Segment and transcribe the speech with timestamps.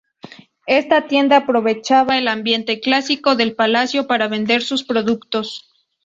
[0.65, 5.69] Esta tienda aprovechaba el ambiente clásico del palacio para vender sus productos.